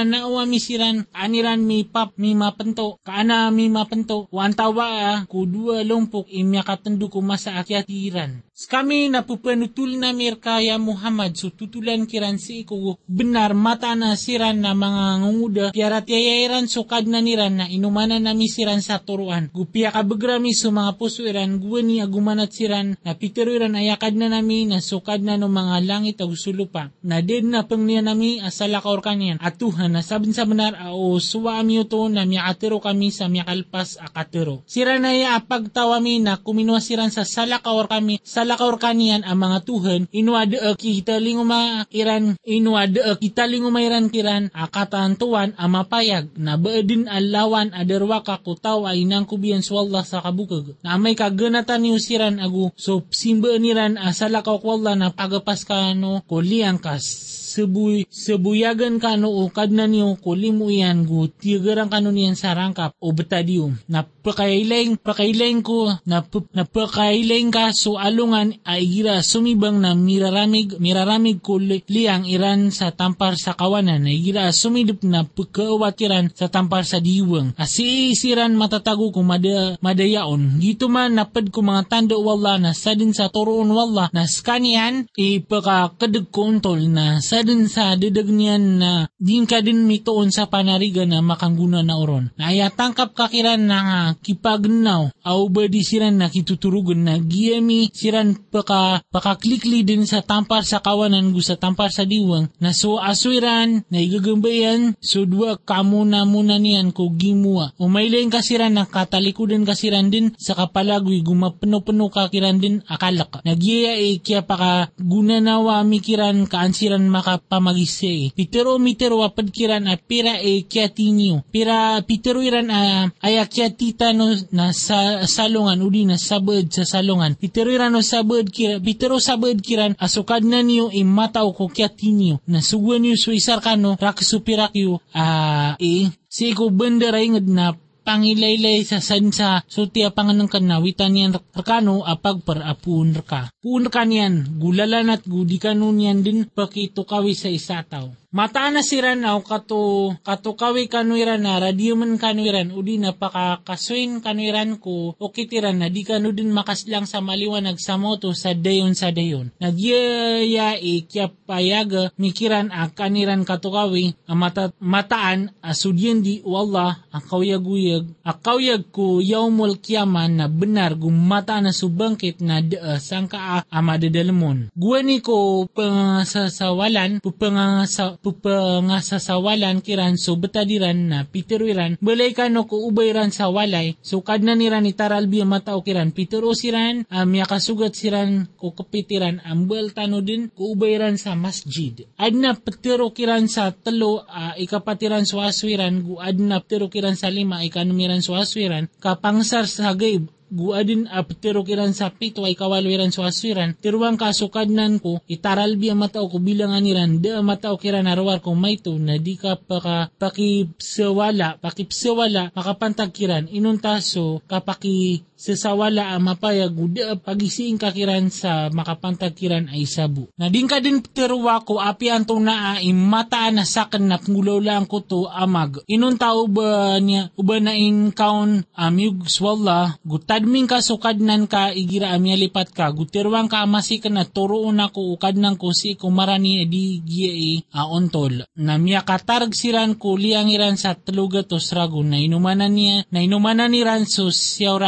[0.07, 6.27] na uwa mi siran aniran mi pap mi mapanto kaana mi mapanto wantawa kudua lumpok
[6.27, 8.43] imya katandu ko masa akyatiran.
[8.55, 14.63] Kami na pupanutul na mirkaya Muhammad so tutulan kiran si iko benar mata na siran
[14.63, 19.51] na mga ngunguda piarat yayairan sukad na niran na inumanan na misiran sa turuan.
[19.51, 24.79] Gupia kabagrami so mga puso iran guwani agumanat siran na pitiruiran ayakad na nami na
[24.79, 26.95] sukad na no mga langit ag sulupa.
[27.03, 31.59] Na din na pangniya nami asala kaor kanyan atuhan na sabin sa benar o suwa
[31.59, 34.63] ami to na miakatiro kami sa miakalpas akatiro.
[34.71, 40.01] Sira na apagtawami na kuminwa siran sa salakaor kami sa salakaor kanian ang mga tuhan,
[40.13, 48.45] inuada kihitaling umairan, inuada kitaling umairan kiran, akatantuan ang mapayag, na baadin alawan adarwa ka
[48.45, 53.57] kutaw ay nang kubiyan swalla sa kabukag, na may kaganatan ni usiran agu, so simba
[53.57, 60.19] niran asalakaw kwalla na pagapas ka no, kuliang kas sebuy sebuyagan kano o kadna niyo
[60.19, 63.79] kulimu yan gu tiyagarang kano niyan sa rangkap o betadium.
[63.87, 70.75] Na pakailaing pakailaing ko na, na pakailaing ka so alungan ay gira sumibang na miraramig
[70.83, 74.03] miraramig ko liang iran sa tampar sa kawanan.
[74.03, 77.55] Na gira sumidip na pagkawatiran sa tampar sa diwang.
[77.55, 80.59] Asi isiran matatago ko mada, madayaon.
[80.59, 85.07] Gito man napad ko mga tando wala na sa din sa turoon wala na skanian
[85.15, 90.49] ipakakadag ko untol na sa din sa didag niyan na din ka din mitoon sa
[90.49, 92.33] panariga na makangguna na oron.
[92.41, 97.93] Na aya tangkap kakiran na nga kipagnaw au ba di siran na kituturugan na giyami
[97.93, 102.97] siran paka pakaklikli din sa tampar sa kawanan gu sa tampar sa diwang na so
[102.97, 107.77] aswiran na igagambayan so dua kamo na muna niyan ko gimua.
[107.77, 113.45] Umaylayin kasiran na katalikudan kasiran din sa kapalagoy gumapano-pano kakiran din akalak.
[113.45, 118.33] Nagyaya e kya paka guna nawa mikiran kaansiran maka pamagise.
[118.37, 121.43] Pitero mitero apad kiran a pira e kiatinyo.
[121.53, 127.35] Pira pitero iran a aya kiatita no na sa salungan udi na sabad sa salungan.
[127.37, 132.41] Pitero iran no sabad kira pitero sabad kiran asukad na niyo e mataw ko kiatinyo.
[132.47, 138.85] Na suwan niyo so isar kano raksupirakyo a e si ko benda ingad na pangilaylay
[138.85, 143.51] sa sansa so tiya panganang kanawitan yan rakano apag parapun raka.
[143.65, 148.24] Pun ka niyan, gulalan at gudi kanunyan din pakito kawi sa isataw.
[148.35, 154.19] Mata na siran aw kato kato kawi kanuiran na radio man kanuiran udi na pakakaswin
[154.19, 158.99] kanuiran ko o kitiran na di kanu din makaslang sa maliwanag sa moto sa dayon
[158.99, 159.55] sa dayon.
[159.63, 167.07] Nagyaya e kya payaga mikiran a kaniran kato kawi a mata, mataan asudyan di wala
[167.15, 173.39] ang kawyaguyag a kawyag ko yaumul kiyaman na benar gumata na subangkit na daa sangka
[173.39, 174.75] a amadadalamon.
[174.75, 183.53] Guwani ko pangasasawalan pupangasa pupangasasawalan kiran so betadiran na pitiruiran balay kano ko ubayran sa
[183.53, 184.01] walay.
[184.01, 189.93] So kadna niran itaral biya matao kiran pitiro siran um, yakasugat siran ko kapitiran ambal
[189.93, 192.09] tano din ko ubayran sa masjid.
[192.17, 197.61] Adna petiro kiran sa telo uh, ikapatiran sa aswiran gu adna petiro kiran sa lima
[197.61, 203.23] ikanumiran sa aswiran kapangsar sa gaib guadin aptero kiran sa pito ay kawalo iran so
[203.25, 208.57] aswiran tiruang kasukadnan ko itaral biya matao ko bilang aniran de matao kiran arwar ko
[208.57, 213.51] maito na di ka paka pakipsewala pakipsewala makapantag kiran.
[213.51, 220.33] Inuntaso kapaki sasawala ang mapayag uda pagisiing kakiran sa makapantagkiran ay sabu.
[220.41, 225.05] Nading ka din terwa ko api antong naa imata na sakan na ngulaw lang ko
[225.05, 225.85] to amag.
[225.85, 232.17] Inun tao ba niya uba na in kaun amyug swalla gutadming ka sukadnan ka igira
[232.17, 237.05] amya lipat ka gutirwang ka amasi ka na turoon ako ukadnan ko si kumarani di
[237.05, 238.49] giai a ontol.
[238.57, 243.85] Na miya katarag siran ko liangiran sa tlugatos ragon na inumanan niya na inumanan ni
[243.85, 244.81] Ranso siyaw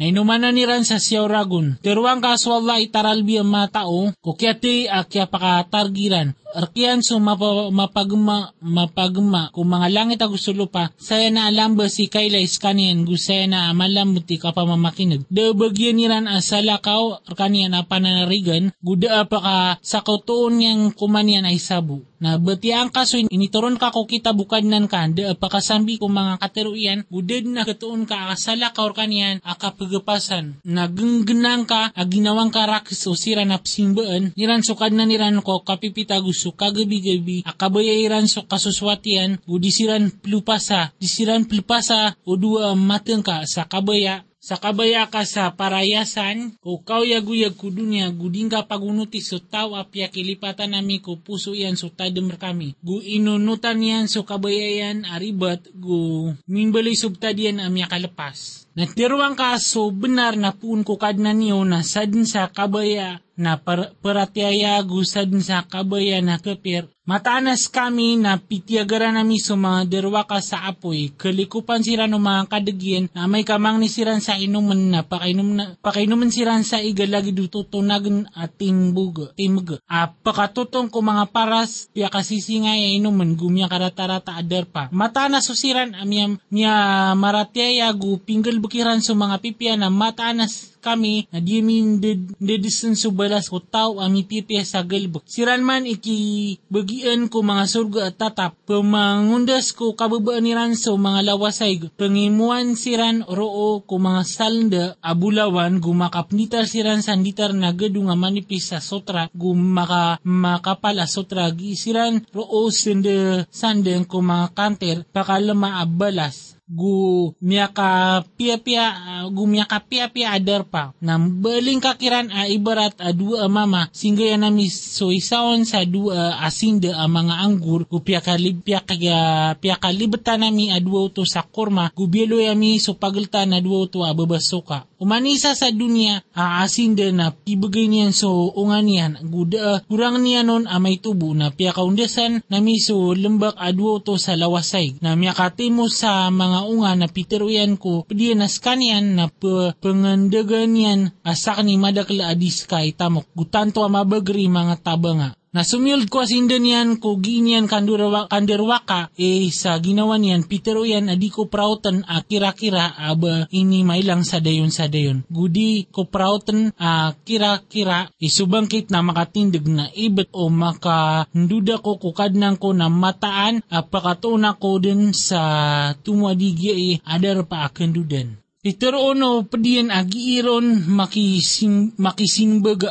[0.00, 1.76] ragon na ni ran sa siyaw ragun.
[1.84, 6.32] Teruang kaswalla itaralbi ang mga tao, kukyati akya pakatargiran.
[6.52, 11.88] Arkian so mapa, mapagma, mapagma, kung mga langit ang gusto lupa, saya na alam ba
[11.88, 15.24] si Kayla iskanian, gusaya na amalambuti ka pa mamakinig.
[15.32, 21.56] Da bagyan niran asalakaw, arkanian na pananarigan, guda pa ka sa kautuon niyang kumanian ay
[21.56, 26.38] sabu na batiang kaso initoron ka ko kita bukad nan ka da pakasambi ko mga
[26.38, 32.62] kateruian guded na katuon ka akasala ka or kanian akapagapasan na genggenang ka aginawang ka
[32.62, 38.30] rakis o sira na psimbaan niran sukad na niran ko kapipita gusto kagabi-gabi akabaya iran
[38.30, 45.06] so kasuswatian o disiran plupasa disiran plupasa o dua mateng ka sa kabaya sa kabaya
[45.06, 50.98] ka sa parayasan, o kauyag-uyag ko dunya, guding ka pagunuti so tao apya kilipatan nami
[50.98, 52.74] ko puso yan so tadem kami.
[52.82, 58.66] Gu inunutan yan so kabayayan aribat, gu mimbali subtadian amya kalapas.
[58.72, 63.96] Natiruang ka so benar na pun ko kadna niyo na sadin sa kabaya na per,
[64.00, 66.88] peratiaya gusad sa kabaya na kepir.
[67.02, 73.04] Matanas kami na pitiagara nami sa mga derwaka sa apoy, kalikupan sira ng mga kadagyan
[73.10, 78.54] na may kamang ni siran sa inuman na pakainom pakainuman siran sa igalagi dututunagan at
[78.54, 79.82] timbug, timug.
[79.90, 84.86] A pakatutong ko mga paras, piya kasisi nga inuman, gumya karatarata adar pa.
[84.94, 91.30] Matanas so siran amyam, miya maratiaya gu pinggal bukiran sa mga pipya na matanas kami
[91.30, 92.02] na di min
[92.42, 95.22] dedisan subalas ko tao ami pipiya sa galbok.
[95.30, 98.52] Siran man iki bagian ko mga surga at tatap.
[98.66, 101.78] Pamangundas ko kababaan ni Ranso mga lawasay.
[101.94, 108.82] Pangimuan siran roo ko mga salda abulawan gumakapnitar siran sanditar na gadu nga manipis sa
[108.82, 117.30] sotra gumaka makapal a sotra gisiran roo sende sandeng ko mga kanter pakalama abalas gu
[117.44, 120.96] miyaka pia-pia uh, gu miyaka pia-pia adar pa.
[121.04, 125.68] Na baling kakiran a uh, ibarat a uh, dua mama singga yan nami so isaon
[125.68, 127.84] sa dua asinda a mga anggur.
[127.84, 132.40] Gu pia kalib pia kaya pia kalibetan nami a dua to sa kurma gu bielo
[132.40, 138.14] yami so pagelta na dua to a babasoka umanisa sa dunia a asinda na niyan
[138.14, 143.10] so ungan niyan guda kurang niya nun a may tubo na pia kaundesan nami so
[143.10, 148.58] lembak a dua to sa lawasay na miyakatimo sa mga unga na piteruyan ko pedianas
[148.62, 153.28] kanian na pe, pengendeganian asak ni madakla adis kay tamok.
[153.36, 159.76] Gutanto mabagri mga tabanga na sumyuld ko asindan yan ko ginyan kandurwa, kanderwaka e sa
[159.76, 164.88] ginawa niyan pitero yan adi ko prautan a kira-kira aba ini mailang sa dayon sa
[164.88, 172.56] dayon gudi ko prautan a kira-kira isubangkit na makatindig na ibet o makanduda ko kukadnang
[172.56, 179.42] ko na mataan a pakatuna ko din sa tumwadigya e adar pa akandudan Itero ono
[179.42, 181.98] pedian agi iron makisin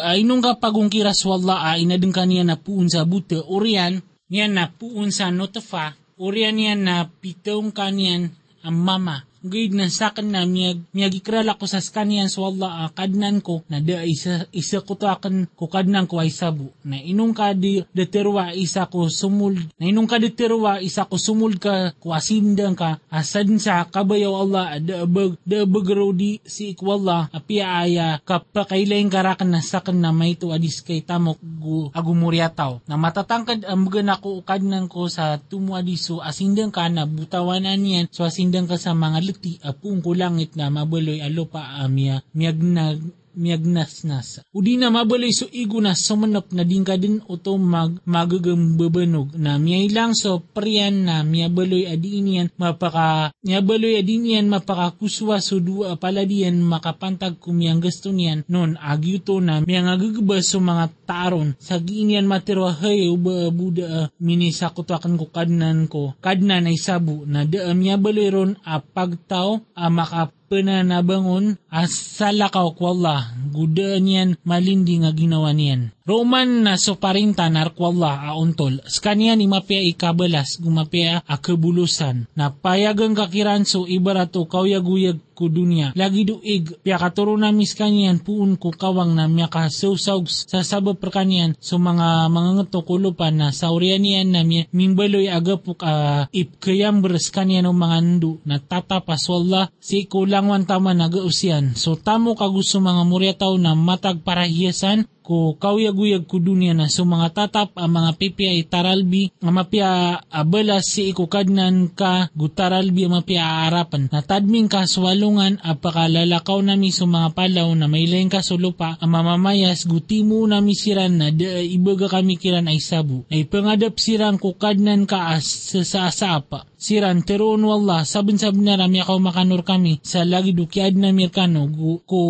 [0.04, 4.68] ay nung kapagong kiras wala ay inadeng kaniya na puun sa buta orian niya na
[4.68, 8.36] puun sa notafa orian niya na pitong kaniyan
[8.68, 13.42] ang mama gayud na sakan na miyag, miyag ikrala ko sa skanian so Allah kadnan
[13.42, 16.70] ko na da isa, isa ko to akan ko kadnan ko ay sabu.
[16.86, 21.58] Na inong ka di deterwa isa ko sumul na inong ka deterwa isa ko sumul
[21.58, 27.28] ka ko asindang ka asad sa kabayaw Allah da bag da bagro di si ikwalla
[27.34, 33.64] api aya kapakailaing karakan na sakan na may adis kay tamok gu agumuryataw na matatangkad
[33.64, 38.68] ang mga ko kadnan ko sa tumu adiso asindang ka na butawanan yan so asindang
[38.68, 43.00] ka sa mga ti apung ko langit na mabaloy alo pa amya miyagnag
[43.36, 44.44] miyagnasnas.
[44.52, 49.56] Udi na mabaloy so igo na sumanap na din ka din uto mag magagambabanog na
[49.62, 56.60] miyay lang so priyan na miyabaloy adinian mapaka miyabaloy adinian mapaka kuswa so dua paladian
[56.60, 58.44] makapantag kumiyang gusto niyan.
[58.52, 59.96] Non agyuto na miyang
[60.42, 61.54] so mga taron.
[61.62, 66.18] Sa giinian materwa hay uba buda minisa ko kadnan ko.
[66.20, 72.92] Kadnan ay sabu na da miyabaloy ron a pagtaw a makap pananabangon as salakaw ko
[72.92, 75.96] Allah, gudaan yan malindi nga ginawa niyan.
[76.12, 83.88] Roman na so parinta narkwalla auntol, skanian imapia ikabalas gumapia akabulusan, na payagang kakiran so
[83.88, 85.96] ibarato kawyaguyag ko dunya.
[85.96, 91.56] Lagi duig, pia katuro na miskanyan puun ko kawang na miya kasawsaw sa sabab perkanian
[91.58, 97.32] so mga mga ngato kulupan na saurian niyan na miya mimbaloy agapuk uh, ipkayam beres
[97.34, 101.74] kanyan o mga ndu na tatapas wala si kulangwan tama nagausyan.
[101.74, 107.30] So tamo kagusto mga muryataw na matag parahiyasan ko kawyaguyag ko dunya na so mga
[107.32, 109.90] tatap ang mga pipya itaralbi nga mapya
[110.28, 114.10] abalas si ikukadnan ka gutaralbi ang mapya aarapan.
[114.10, 120.42] Natadming ka swalungan apakalalakaw nami so mga palaw na may laing kasulupa ang mamamayas gutimo
[120.50, 121.30] nami siran na
[121.62, 123.24] ibaga kami kiran ay sabu.
[123.30, 125.46] Ay pangadap sirang kukadnan ka as
[125.86, 130.02] sa asapa siran teroon wallah sabun sabun na rami ako makanur kami.
[130.02, 132.22] Sa lagi dukiad na mirkano gu, ko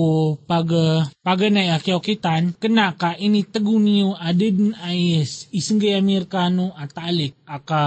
[0.44, 3.48] pag uh, paganay akyaw kitan kena ka ini
[3.80, 5.24] niyo adid ay
[5.56, 7.84] isang gaya mirkano at alik aka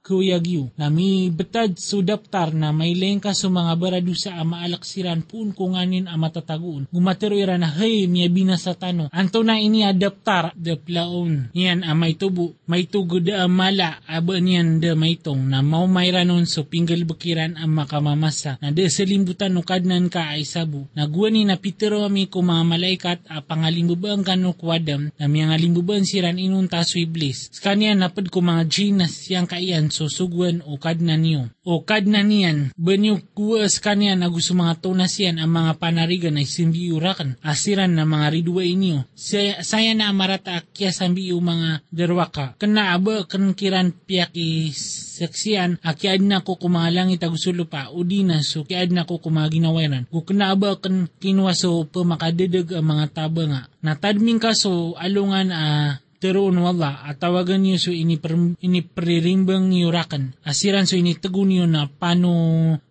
[0.00, 5.52] kuyagyo na mi betad so daptar na may lengka so mga baradusa a maalaksiran pun
[5.52, 10.56] ko nganin a matataguon gumatero ira na hey miya binasa tano anto na ini adaptar
[10.56, 15.84] de plaon yan a may tubo may tugod mala aba niyan de may na mau
[15.88, 20.86] mayranon so pinggal bukiran ang makamamasa na de sa limbutan no kadnan ka ay sabu.
[20.94, 26.38] Nagwani na pitero ami ko mga malaikat a pangalimbuban kano kwadam na mga limbuban siran
[26.38, 27.50] inun taso iblis.
[27.50, 31.50] Skanya napad ko mga ginas siyang kaiyan so sugwan o kadnan niyo.
[31.66, 36.46] O kadnan niyan, banyo kuwa skanya na gusto mga tunas yan ang mga panarigan ay
[36.46, 37.34] simbiurakan.
[37.42, 39.02] Asiran na mga ridwa inyo.
[39.18, 42.54] Saya, saya na amarata akya sambi mga derwaka.
[42.54, 48.90] Kena aba kan kiran piyakis saksian akiad na ko kumalangit agusulo pa udina so kiad
[48.90, 54.98] na ko kumaginawaran ko kanaba kan kinwa so pamakadedeg ang mga taba natadming ka so
[54.98, 55.90] alungan a uh,
[56.24, 58.32] teroon wala at tawagan niyo so ini, per,
[58.64, 62.32] ini pririmbang yurakan asiran so ini tegun niyo na pano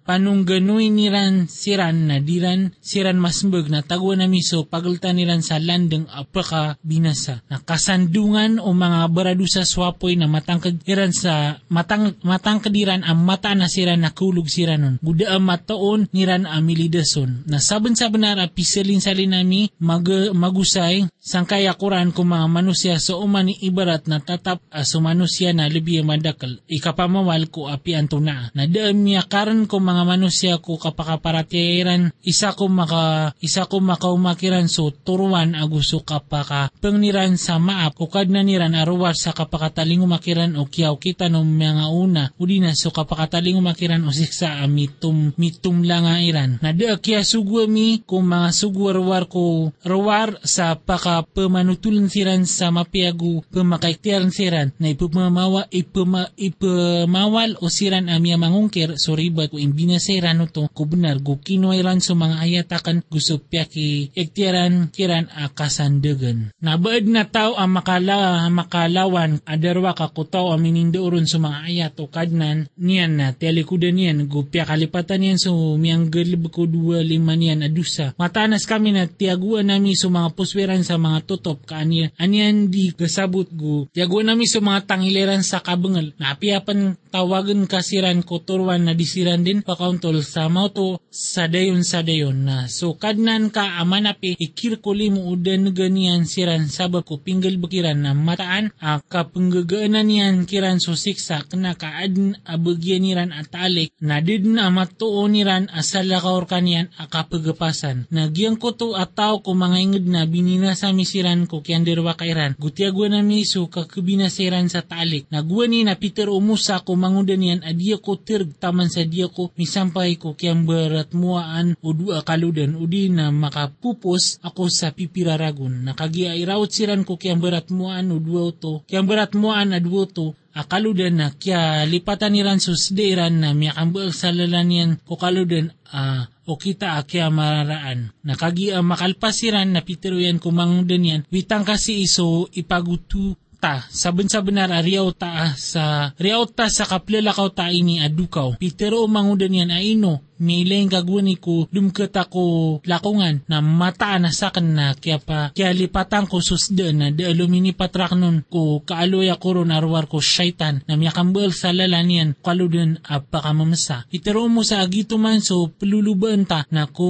[0.03, 5.57] panung ganoy niran siran na diran siran masmbag na tagwa na miso pagalta niran sa
[5.57, 7.41] landeng apaka binasa.
[7.47, 13.55] Na kasandungan o mga baradu sa swapoy na matangkad iran sa matang matangkadiran ang mata
[13.55, 18.99] na siran na kulog siranon guda ang mataon niran amilidason na saben sa benar pisilin
[18.99, 24.99] sa linami mag, magusay sangkaya kuran ko mga manusya so umani ibarat na tatap aso
[24.99, 26.59] manusya na libi madakal.
[26.67, 28.49] Ikapamawal ko api anto na.
[28.53, 35.53] Daam karan ko mga manusya ko kapakaparatiran isa ko maka isa ko makaumakiran so turuan
[35.53, 41.29] aguso kapaka pengniran sa maap o kad niran aruwar sa kapakataling umakiran o kiyaw kita
[41.29, 42.23] no mga una.
[42.39, 46.57] Udina so kapakataling umakiran o siksa mitum mitum lang iran.
[46.63, 52.71] Na de kya sugwa mi kung mga sugwarwar ko rawar sa paka pamanutulun siran sa
[52.71, 54.71] mapiagu pemakaiktiran siran.
[54.79, 61.19] Na ipumamawa ipuma, ipumawal o siran amya mangungkir so ribat ko imbi binasiran to kubenar
[61.19, 66.55] gu kinuairan sa mga ayatakan gusto piyaki ektiran kiran akasandagan.
[66.63, 72.71] Nabaad na tao ang makala, makalawan adarwa kakutaw ang minindoron sa mga ayat o kadnan
[72.79, 78.15] niyan na telikuda niyan gu kalipatan niyan so miyang galib ko dua lima niyan adusa.
[78.15, 83.49] Matanas kami na tiaguan nami sa mga pusweran sa mga tutop kaaniyan aniyan di gasabot
[83.51, 86.15] gu tiaguan nami sa mga tangiliran sa kabangal.
[86.15, 92.45] Napiapan tawagan kasiran ko turwan na disiran din pakauntol sa mauto sa dayon sa dayon
[92.45, 92.69] na.
[92.69, 98.69] So kadnan ka amanapi ikirkuli mo udan ganian siran sabab ko pinggal bakiran na mataan
[98.77, 104.69] a kapanggagaanan niyan kiran so siksa kena kaadn abagyan niran at alik na did na
[104.69, 109.77] matuo niran asal lakaor kanian a kapagapasan na giyang ko to at tao ko mga
[109.79, 115.25] ingid na binina sa misiran ko kiyan derwa kairan gutiagwa na miso kakabinasiran sa talik
[115.33, 120.19] nagwani na Peter umusa ko mangudan yan adiya ko tirg taman sa diya ko misampay
[120.19, 125.87] ko kiyang barat muaan o dua kaludan o di na makapupos ako sa pipiraragon.
[125.87, 128.83] Nakagia irawot siran ko kiyang barat muaan o dua to.
[128.83, 134.13] Kiyang barat muaan na dua to akaludan na kya lipatan niran sus deiran na miyakambal
[134.13, 138.13] sa lalanian ko kaludan uh, o kita akya mararaan.
[138.21, 143.33] Nakagi uh, makalpasiran na pitiruyan kumangdan yan, witang kasi iso ipagutu
[143.63, 149.07] ta saben sa benar ariyaw ta sa riyaw ta sa kaplalakaw ta ini adukaw pitero
[149.07, 155.23] mangudan yan aino milaing kaguni ko dumkat ako lakungan na mata na sa na kaya
[155.23, 160.11] pa kaya lipatan ko susda na de alumini patrak nun ko kaaloy ako ron arwar
[160.11, 164.03] ko syaitan na miyakambal sa lalanian kaludun apakamamasa.
[164.11, 167.07] Itero mo sa agito man so peluluban ta na ko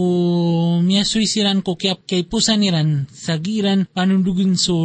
[0.85, 4.75] miya suisiran ko kaya kay pusaniran sa giran panundugin so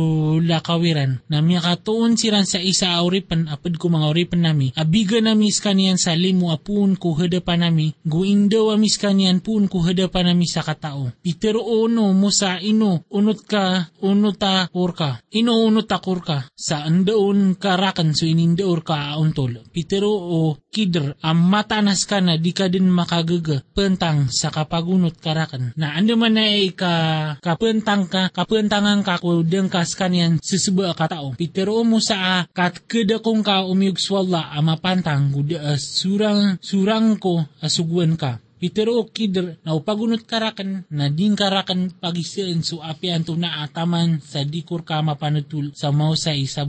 [0.41, 5.51] lakawiran na miya katuon siran sa isa auripan apad ko mga auripan nami abiga nami
[5.55, 10.47] kanian sa limo apun ko hadapan nami guing daw amis kanian pun ko hadapan nami
[10.47, 11.13] sa katao.
[11.25, 16.87] Itero ono mo sa ino unot ka unot ta urka ino unot ta kurka sa
[16.87, 19.61] andaon karakan so inindaor ka auntol.
[19.73, 25.73] Pitero o kidr ang matanas ka na di ka din makagaga pentang sa kapagunot karakan.
[25.75, 31.09] Na ando man na ay ka kapentang ka kapentangan ka ko dengkas kanyan susuba ka
[31.09, 31.33] tao.
[31.35, 37.17] Pitero mo sa kat kada kong ka umiyog swalla ama pantang guda uh, surang surang
[37.17, 38.39] ko asugwan ka.
[38.59, 44.43] Pitero kidr na upagunot karakan na din karakan pagisaan so apian to na ataman sa
[44.43, 46.67] dikur ka mapanutul sa mausay sa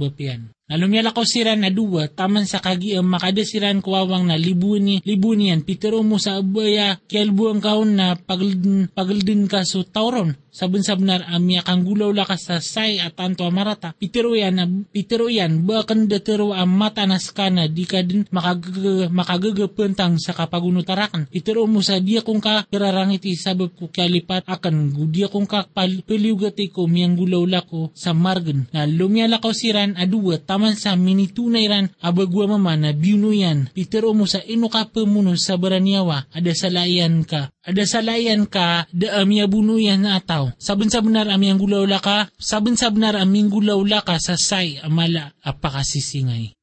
[0.69, 0.77] bapian.
[0.77, 6.05] Nalumyala ko sira na duwa, taman sa kagi ang makadasiran kuwawang na libuni, libunian, pitero
[6.05, 10.37] mo sa abaya, kialbu ang kaon na pagaldin, pagaldin ka so tauron.
[10.59, 13.95] Sabun sabnar amya kang gulaw lakas sa say at anto amarata.
[13.95, 18.27] Pitero yan, na, pitero yan, bakan datero ang mata nas ka na di ka din
[18.27, 21.31] makagaga, makagagapentang sa kapagunutarakan.
[21.31, 26.67] Pitero mo sa dia kong ka kararangiti sabab ko kalipat akan gudia kong ka paliugati
[26.67, 28.67] ko miyang gulaw lako sa margan.
[28.75, 33.71] Na lumyala ko siran aduwa, taman sa minitunay ran abagwa mama na binuyan.
[33.71, 37.47] Pitero mo sa ino ka pamuno sa ada salayan ka.
[37.69, 40.57] Ada salayan ka, da amya bunuyan ataw.
[40.57, 45.37] Sabon sa benar amyang gulaw laka, sabon sa benar aming gulaw laka sa say amala
[45.45, 46.58] apakasisingay.